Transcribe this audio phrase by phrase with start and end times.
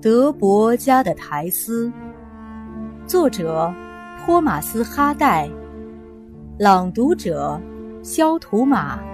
[0.00, 1.92] 德伯家的苔丝，
[3.06, 3.72] 作者
[4.24, 5.48] 托马斯·哈代，
[6.58, 7.60] 朗读者
[8.02, 9.11] 肖图马。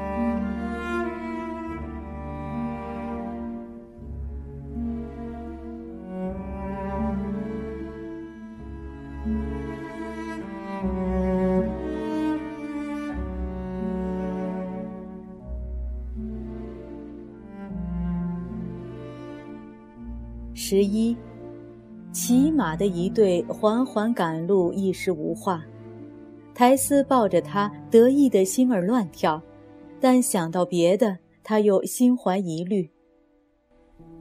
[20.71, 21.17] 十一，
[22.13, 25.64] 骑马的一队缓缓赶路，一时无话。
[26.53, 29.41] 苔丝抱着他，得意的心儿乱跳，
[29.99, 32.86] 但想到别的，他又心怀疑虑。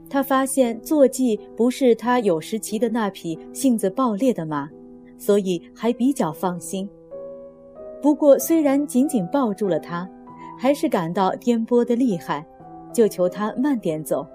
[0.10, 4.70] 他发现坐骑不是他有时骑的那匹性子暴烈的马，
[5.18, 6.90] 所以还比较放心。
[8.02, 10.10] 不过，虽然紧紧抱住了他，
[10.58, 12.48] 还是感到颠簸的厉害，
[12.94, 14.26] 就求他慢点走。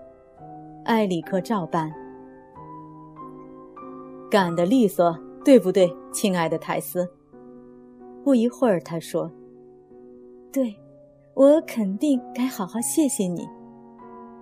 [0.85, 1.91] 埃里克照办，
[4.33, 7.07] 干得利索，对不对，亲爱的泰斯？
[8.25, 9.31] 不一会儿，他说
[10.51, 10.75] ：“对，
[11.35, 13.47] 我肯定该好好谢谢你。”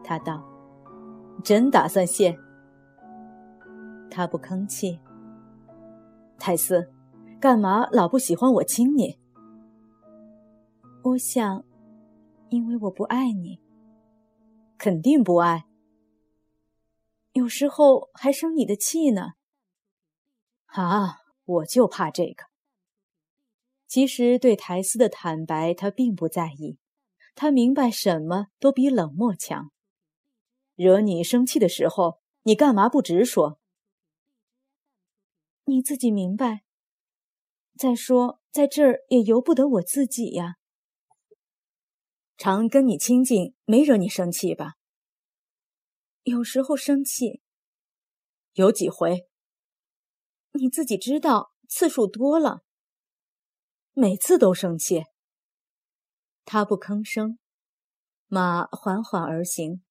[0.04, 0.44] 他道
[1.42, 2.38] ：“真打算谢？”
[4.08, 5.00] 他不吭气。
[6.38, 6.88] 泰斯，
[7.40, 9.18] 干嘛老不喜欢我亲你？
[11.02, 11.64] 我想，
[12.50, 13.58] 因为我不爱你。
[14.78, 15.64] 肯定不爱。
[17.32, 19.32] 有时候还生你的气呢。
[20.72, 22.44] 啊，我就怕这个。
[23.86, 26.78] 其实对苔丝的坦白，他并不在意。
[27.34, 29.72] 他明白什么都比冷漠强。
[30.76, 33.58] 惹你生气的时候，你干嘛不直说？
[35.64, 36.62] 你自己明白。
[37.76, 40.56] 再说，在这儿也由不得我自己呀。
[42.36, 44.74] 常跟你亲近，没惹你生气吧？
[46.24, 47.40] 有时候生气，
[48.52, 49.29] 有几回？
[50.52, 52.62] 你自己知道，次数多了。
[53.92, 55.04] 每次都生气。
[56.44, 57.38] 他不吭声，
[58.26, 59.82] 马缓缓而行。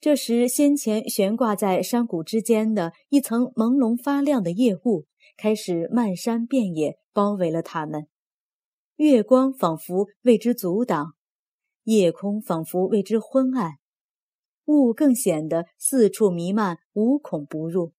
[0.00, 8.06] 这时，先前悬挂在山谷之间的一层朦胧发亮的夜雾开始漫山遍野，包围了他们。
[8.96, 11.14] 月光仿佛为之阻挡，
[11.84, 13.78] 夜空仿佛为之昏暗。
[14.66, 17.92] 雾更显得四处弥漫，无孔不入。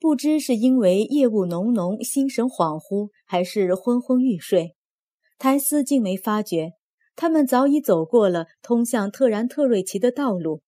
[0.00, 4.74] 不知是因为夜雾浓浓，心神恍惚，还是昏昏欲睡，
[5.36, 6.72] 苔丝竟没发觉，
[7.14, 10.62] 他们早已走过了通向特然特瑞奇的道路，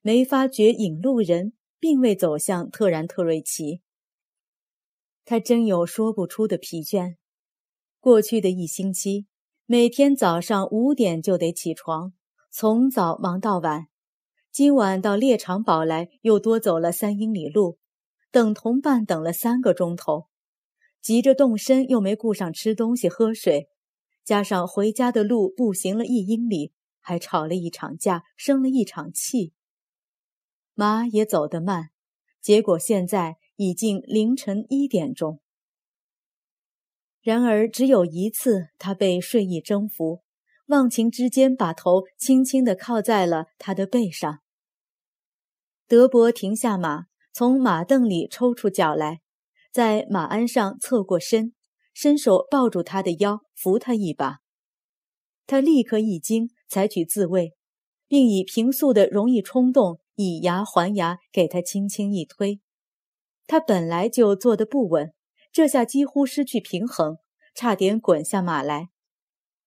[0.00, 3.82] 没发觉引路人并未走向特然特瑞奇。
[5.26, 7.16] 他真有说不出的疲倦。
[8.00, 9.26] 过去的一星期，
[9.66, 12.14] 每天早上五点就得起床。
[12.50, 13.88] 从早忙到晚，
[14.50, 17.76] 今晚到猎场堡来，又多走了三英里路，
[18.30, 20.28] 等同伴等了三个钟头，
[21.00, 23.68] 急着动身又没顾上吃东西喝水，
[24.24, 29.52] 加上回家的路步行了一英里，还吵了一场架，生了一场气。
[30.74, 31.90] 马也走得慢，
[32.40, 35.40] 结果现在已经凌晨一点钟。
[37.20, 40.22] 然而只有一次，他被睡意征服。
[40.68, 44.38] 忘情之间，把头轻轻地靠在了他的背上。
[45.88, 47.08] 德伯停下马，
[47.40, 49.22] 从马凳里抽出脚来，
[49.72, 51.54] 在马鞍上侧过身，
[51.94, 54.40] 伸手抱住他的腰，扶他一把。
[55.46, 57.54] 他立刻一惊，采取自卫，
[58.06, 62.60] 并以平素的容易冲动，以牙还牙，给他轻轻一推。
[63.46, 65.14] 他本来就坐得不稳，
[65.50, 67.16] 这下几乎失去平衡，
[67.54, 68.90] 差点滚下马来。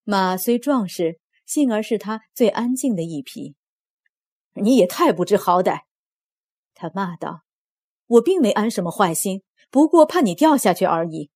[0.04, 3.56] 马虽壮实，幸而是他最安静的一匹。
[4.62, 5.86] 你也太不知好歹！
[6.76, 7.42] 他骂道
[8.14, 11.30] ：“我并没安什么坏心，不过怕你掉下去而已。”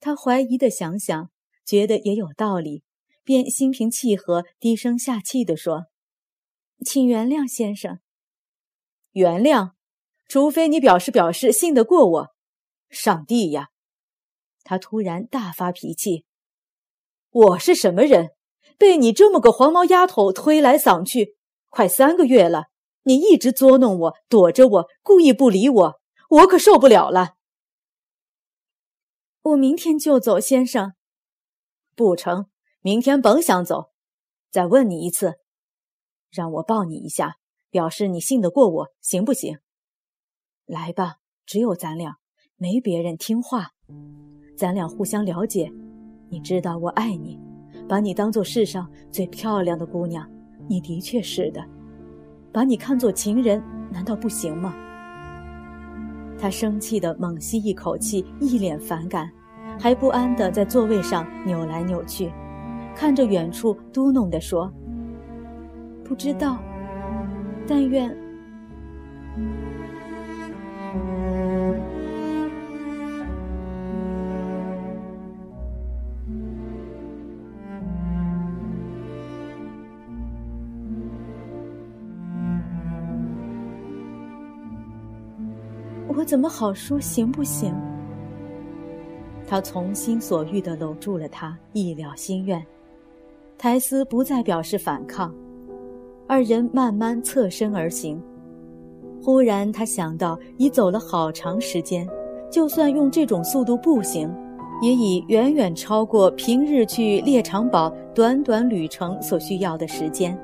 [0.00, 1.30] 他怀疑的想想，
[1.64, 2.82] 觉得也有道理，
[3.22, 5.86] 便心平气和、低声下气地说
[6.84, 8.00] ：“请原谅先生。”
[9.12, 9.72] 原谅，
[10.26, 12.34] 除非你表示表示信得过我。
[12.90, 13.68] 上帝呀！
[14.62, 16.24] 他突然大发脾气。
[17.30, 18.30] 我是什么人？
[18.76, 21.36] 被你这么个黄毛丫头推来搡去，
[21.68, 22.66] 快三个月了，
[23.04, 27.34] 你一直捉弄我，躲着我，故意不理我，我可受不了了。
[29.42, 30.94] 我明天就走，先生。
[31.94, 32.46] 不成，
[32.80, 33.90] 明天甭想走。
[34.50, 35.34] 再问你一次，
[36.30, 37.36] 让我抱你一下，
[37.70, 39.58] 表示你信得过我，行不行？
[40.64, 42.16] 来吧，只有咱俩，
[42.56, 43.72] 没别人，听话，
[44.56, 45.70] 咱俩互相了解。
[46.30, 47.38] 你知道我爱你，
[47.86, 50.28] 把你当做世上最漂亮的姑娘，
[50.68, 51.62] 你的确是的。
[52.54, 53.60] 把你看作情人，
[53.90, 54.72] 难道不行吗？
[56.38, 59.28] 他生气的猛吸一口气，一脸反感，
[59.76, 62.30] 还不安的在座位上扭来扭去，
[62.94, 64.72] 看着远处嘟哝的说
[66.06, 66.56] ：“不知道，
[67.66, 68.16] 但愿。”
[86.34, 87.72] 怎么好说行不行？
[89.46, 92.60] 他从心所欲的搂住了她，一了心愿。
[93.56, 95.32] 苔丝不再表示反抗，
[96.26, 98.20] 二人慢慢侧身而行。
[99.22, 102.04] 忽然，他想到已走了好长时间，
[102.50, 104.28] 就算用这种速度步行，
[104.82, 110.36] 也已远远超过平日去猎场堡短短旅程所需要的时间。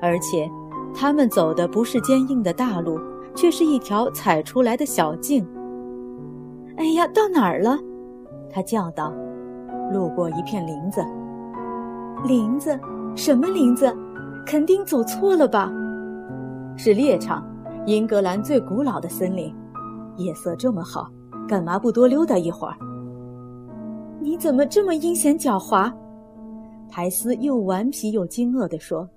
[0.00, 0.50] 而且，
[0.92, 2.98] 他们走的不是坚硬的大路。
[3.34, 5.46] 却是一条踩出来的小径。
[6.76, 7.78] 哎呀，到哪儿了？
[8.50, 9.12] 他叫道。
[9.92, 11.02] 路过一片林子。
[12.26, 12.78] 林子？
[13.14, 13.94] 什么林子？
[14.46, 15.72] 肯定走错了吧？
[16.76, 17.46] 是猎场，
[17.86, 19.54] 英格兰最古老的森林。
[20.16, 21.08] 夜色这么好，
[21.46, 22.76] 干嘛不多溜达一会儿？
[24.20, 25.92] 你怎么这么阴险狡猾？
[26.90, 29.08] 苔丝又顽皮又惊愕地说，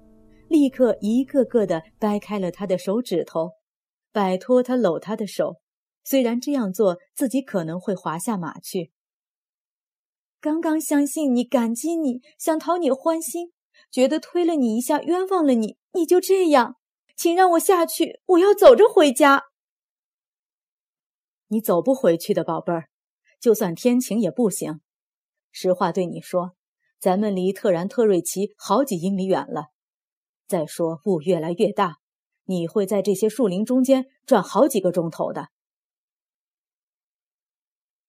[0.47, 3.49] 立刻一个个的掰开了他的手指头。
[4.15, 5.59] 摆脱他搂他的手，
[6.05, 8.93] 虽然这样做自己可能会滑下马去。
[10.39, 13.51] 刚刚相信你，感激你，想讨你欢心，
[13.91, 16.77] 觉得推了你一下冤枉了你，你就这样，
[17.17, 19.47] 请让我下去，我要走着回家。
[21.47, 22.87] 你走不回去的，宝贝儿，
[23.41, 24.79] 就算天晴也不行。
[25.51, 26.55] 实话对你说，
[27.01, 29.71] 咱们离特然特瑞奇好几英里远了。
[30.47, 31.97] 再说雾越来越大。
[32.45, 35.49] 你会在这些树林中间转好几个钟头的。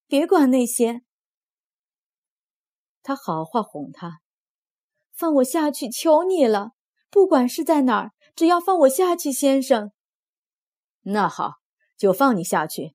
[0.07, 1.03] 别管那些，
[3.03, 4.21] 他好话哄他，
[5.13, 6.71] 放我下去，求你了！
[7.11, 9.91] 不管是在哪儿，只要放我下去，先生。
[11.03, 11.55] 那好，
[11.97, 12.95] 就放你下去，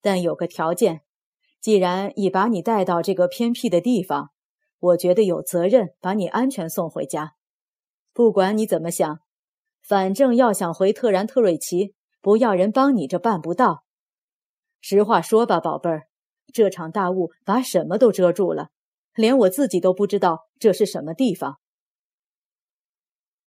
[0.00, 1.02] 但有个条件：
[1.60, 4.30] 既然已把你带到这个偏僻的地方，
[4.78, 7.34] 我觉得有责任把你安全送回家。
[8.12, 9.23] 不管你怎么想。
[9.86, 13.84] 反正要想回特然特瑞奇，不要人帮你，这办不到。
[14.80, 16.08] 实话说吧，宝贝儿，
[16.52, 18.68] 这场大雾把什么都遮住了，
[19.14, 21.58] 连我自己都不知道这是什么地方。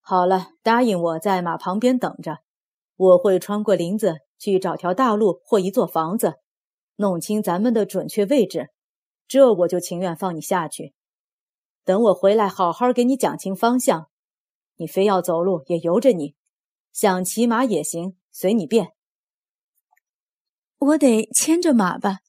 [0.00, 2.38] 好了，答应我在马旁边等着，
[2.96, 6.34] 我会穿过林子去找条大路或一座房子，
[6.96, 8.70] 弄清咱们的准确位置，
[9.26, 10.94] 这我就情愿放你下去。
[11.84, 14.08] 等我回来，好好给你讲清方向。
[14.78, 16.34] 你非要走路也由着你，
[16.92, 18.94] 想骑马也行，随你便。
[20.78, 22.20] 我得牵着马吧？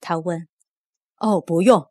[0.00, 0.48] 他问。
[1.18, 1.90] 哦，不用。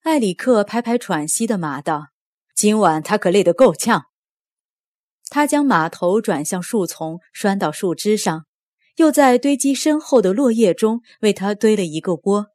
[0.00, 2.08] 艾里克拍拍喘息的马道
[2.54, 4.06] ：“今晚他可累得够呛。”
[5.30, 8.46] 他将马头转向树丛，拴到树枝上，
[8.96, 12.48] 又在堆积深厚的落叶中为他堆了一个窝。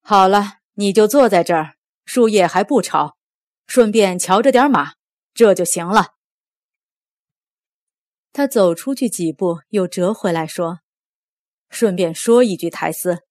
[0.00, 3.16] 好了，你就坐在这儿，树叶还不吵。
[3.66, 4.94] 顺便瞧着点马，
[5.32, 6.14] 这就行了。
[8.32, 10.80] 他走出去几步，又折回来说
[11.70, 13.24] ：“顺便说一句，苔丝，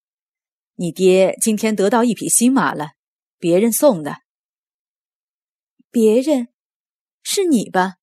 [0.76, 2.92] 你爹今天得到一匹新马了，
[3.38, 4.22] 别人送的。
[5.92, 6.48] 别人，
[7.22, 7.96] 是你吧？”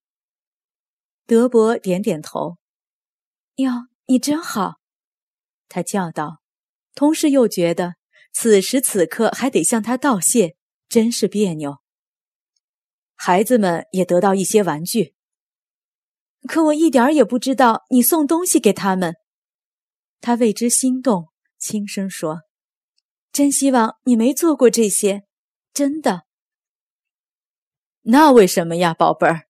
[1.26, 2.58] 德伯点点头。
[3.56, 4.74] “哟，你真好！”
[5.68, 6.42] 他叫道，
[6.94, 7.94] 同时又觉得
[8.32, 10.56] 此时此刻还得向他道谢，
[10.88, 11.78] 真是别扭。
[13.22, 15.14] 孩子们也得到一些玩具，
[16.48, 19.16] 可我一点也不知道你送东西给他们。
[20.22, 22.44] 他为之心动，轻声说
[23.30, 25.26] ：“真希望你没做过这些，
[25.74, 26.24] 真的。”
[28.08, 29.48] 那为什么呀，宝贝儿？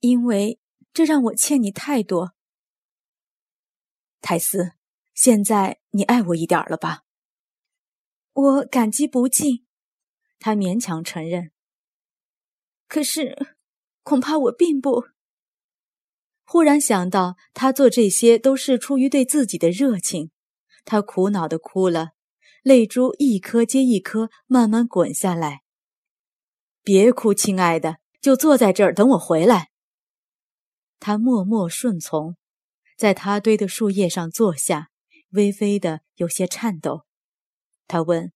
[0.00, 0.58] 因为
[0.94, 2.32] 这让我欠你太多。
[4.22, 4.72] 泰斯，
[5.12, 7.02] 现在你爱我一点了吧？
[8.32, 9.66] 我感激不尽。
[10.38, 11.52] 他勉强承认。
[12.88, 13.56] 可是，
[14.02, 15.06] 恐怕我并不。
[16.44, 20.30] 忽然想到，他做这些都是出于对自己的热情，
[20.84, 22.10] 他苦恼的哭了，
[22.62, 25.62] 泪珠一颗接一颗慢慢滚下来。
[26.82, 29.70] 别哭，亲爱的，就坐在这儿等我回来。
[31.00, 32.36] 他默默顺从，
[32.96, 34.90] 在他堆的树叶上坐下，
[35.30, 37.04] 微微的有些颤抖。
[37.88, 38.32] 他问：“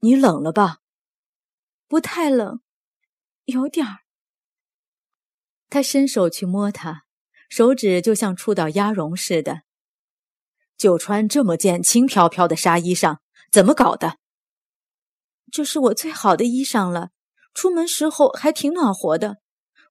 [0.00, 0.78] 你冷了吧？
[1.86, 2.62] 不太冷，
[3.44, 3.98] 有点儿。
[5.68, 7.04] 他伸手去摸她，
[7.48, 9.62] 手指就像触到鸭绒似的。
[10.76, 13.18] 就穿这么件轻飘飘的纱衣裳，
[13.52, 14.18] 怎么搞的？
[15.52, 17.10] 这是我最好的衣裳了，
[17.52, 19.38] 出门时候还挺暖和的。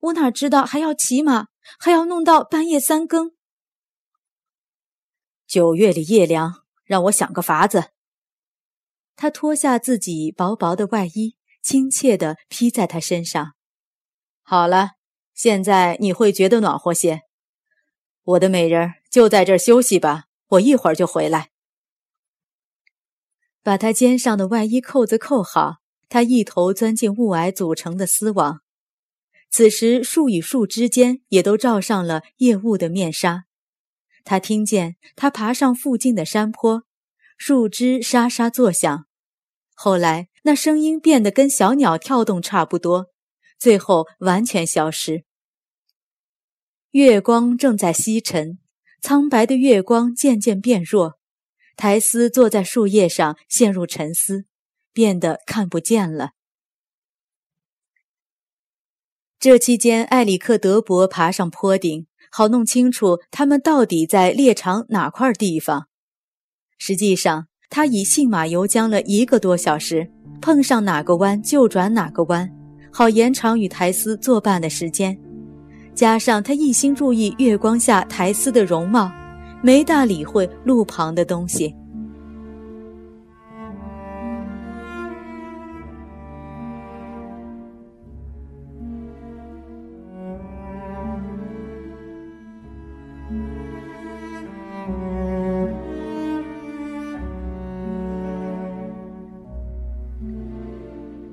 [0.02, 3.34] 我哪知道还要骑马，还要弄到半夜三更。
[5.46, 7.92] 九月里夜凉，让我想个法子。
[9.16, 13.54] 他脱下自己薄薄的外衣，亲切地披在他身上。
[14.42, 14.92] 好了，
[15.34, 17.22] 现在你会觉得暖和些。
[18.24, 21.50] 我的美人，就在这休息吧，我一会儿就回来。
[23.62, 28.62] 把他肩上的外衣扣子扣好，他一头钻进雾霭组成的丝网。
[29.52, 33.46] 此时，树与树之间也都罩上了夜雾的面纱。
[34.24, 36.84] 他听见他爬上附近的山坡，
[37.38, 39.08] 树枝沙沙作响。
[39.74, 43.08] 后来，那声音变得跟小鸟跳动差不多，
[43.58, 45.26] 最后完全消失。
[46.92, 48.58] 月光正在西沉，
[49.02, 51.20] 苍白的月光渐渐变弱。
[51.76, 54.46] 苔丝坐在树叶上，陷入沉思，
[54.92, 56.32] 变得看不见了。
[59.38, 65.88] 这期间，艾里克·德伯爬上坡顶，好弄清楚他们到底在猎场哪块地方。
[66.78, 70.10] 实际上，他以信马由缰了一个多小时，
[70.42, 72.50] 碰上哪个弯就转哪个弯，
[72.92, 75.16] 好延长与苔丝作伴的时间。
[75.94, 79.12] 加上他一心注意月光下苔丝的容貌，
[79.62, 81.76] 没大理会路旁的东西。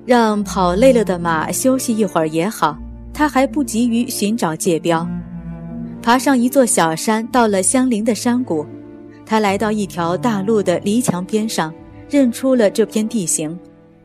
[0.07, 2.79] 让跑累了的马休息一会儿也好，
[3.13, 5.07] 他还不急于寻找界标。
[6.01, 8.65] 爬上一座小山，到了相邻的山谷，
[9.27, 11.75] 他来到一条大路的篱墙边上，
[12.09, 13.59] 认出了这片地形，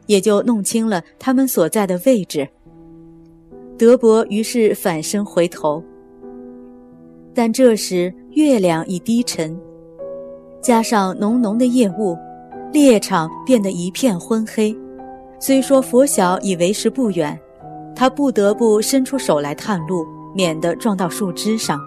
[0.08, 2.50] 也就弄清了他们所在的位置。
[3.78, 5.84] 德伯于是返身回头，
[7.32, 9.56] 但这时月亮已低沉，
[10.64, 12.18] 加上浓浓的夜雾，
[12.74, 14.76] 猎场变得一片昏黑。
[15.42, 17.38] 虽说佛晓已为时不远，
[17.96, 20.06] 他不得不伸出手来探路，
[20.36, 21.82] 免得撞到树枝上。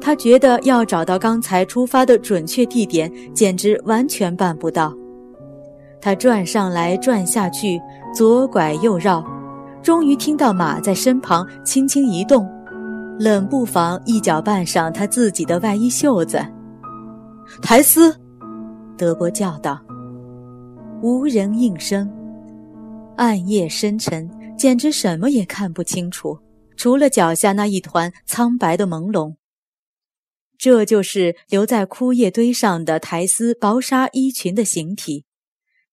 [0.00, 4.92] 他觉得要找到刚才出发的准确地点，简直完全办不到。
[6.00, 7.80] 他转上来转下去，
[8.12, 9.24] 左拐右绕，
[9.80, 12.50] 终于听到马在身旁轻轻移动，
[13.16, 16.44] 冷不防一脚绊上他自己的外衣袖子。
[17.62, 18.12] 苔丝，
[18.98, 19.78] 德伯叫道。
[21.00, 22.10] 无人应声。
[23.16, 26.38] 暗夜深沉，简直什么也看不清楚，
[26.76, 29.36] 除了脚下那一团苍白的朦胧。
[30.56, 35.24] 这就是留在枯叶堆上的苔丝薄纱衣裙的形体，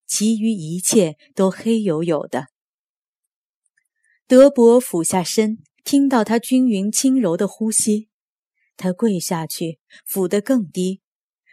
[0.05, 2.47] 其余一切都黑黝黝的。
[4.27, 8.09] 德伯俯下身，听到他均匀轻柔的呼吸，
[8.77, 11.01] 他跪下去，俯得更低，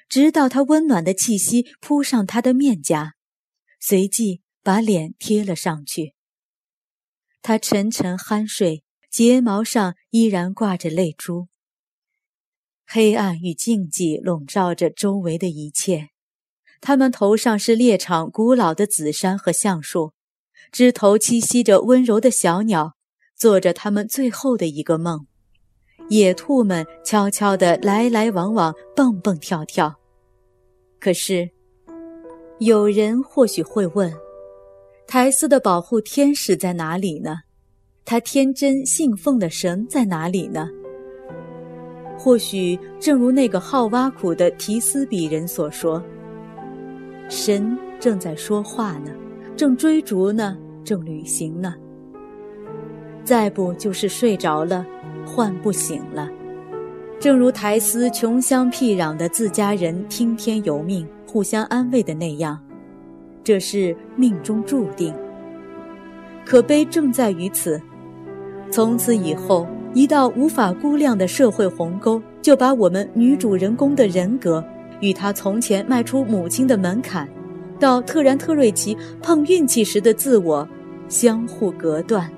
[0.09, 3.15] 直到他温暖的气息扑上他的面颊，
[3.81, 4.43] 随即。
[4.67, 6.15] 把脸贴了上去，
[7.41, 11.47] 他沉沉酣睡，睫毛上依然挂着泪珠。
[12.85, 16.09] 黑暗与静寂笼罩着周围的一切，
[16.81, 20.15] 他们头上是猎场古老的紫杉和橡树，
[20.73, 22.97] 枝头栖息着温柔的小鸟，
[23.37, 25.29] 做着他们最后的一个梦。
[26.09, 29.95] 野兔们悄悄地来来往往，蹦蹦跳跳。
[30.99, 31.53] 可是，
[32.59, 34.26] 有人或许会问。
[35.09, 37.39] 苔丝的保护天使在哪里呢？
[38.05, 40.69] 他天真信奉的神在哪里呢？
[42.19, 46.03] 或许正如那个好挖苦的提斯比人所说
[47.31, 49.13] ：“神正在说话呢，
[49.57, 51.75] 正追逐呢，正旅行呢。
[53.23, 54.85] 再不就是睡着了，
[55.25, 56.29] 唤不醒了。”
[57.21, 62.61] 正如苔丝穷乡僻壤的自家人听天由命，互相安慰的那样。
[63.47, 65.15] 这是命中注定。
[66.45, 67.81] 可悲正在于此，
[68.73, 74.65] 从此以后，一道无法估量的社会鸿沟，就把我们女主人公的人格，
[75.01, 77.29] 与她从前迈出母亲的门槛，
[77.79, 80.69] 到特然特瑞奇碰运气时的自我，
[81.09, 82.29] 相互隔断。